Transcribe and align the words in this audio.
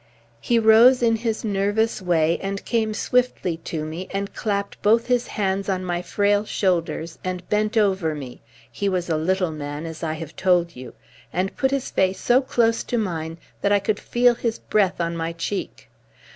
He 0.39 0.57
rose 0.57 1.03
in 1.03 1.17
his 1.17 1.43
nervous 1.45 2.01
way 2.01 2.39
and 2.41 2.65
came 2.65 2.91
swiftly 2.95 3.57
to 3.57 3.85
me 3.85 4.07
and 4.09 4.33
clapped 4.33 4.81
both 4.81 5.05
his 5.05 5.27
hands 5.27 5.69
on 5.69 5.85
my 5.85 6.01
frail 6.01 6.43
shoulders 6.43 7.19
and 7.23 7.47
bent 7.49 7.77
over 7.77 8.15
me 8.15 8.41
he 8.71 8.89
was 8.89 9.11
a 9.11 9.15
little 9.15 9.51
man, 9.51 9.85
as 9.85 10.01
I 10.01 10.13
have 10.13 10.35
told 10.35 10.75
you 10.75 10.95
and 11.31 11.55
put 11.55 11.69
his 11.69 11.91
face 11.91 12.19
so 12.19 12.41
close 12.41 12.83
to 12.85 12.97
mine 12.97 13.37
that 13.61 13.71
I 13.71 13.77
could 13.77 13.99
feel 13.99 14.33
his 14.33 14.57
breath 14.57 14.99
on 14.99 15.15
my 15.15 15.33
cheek. 15.33 15.87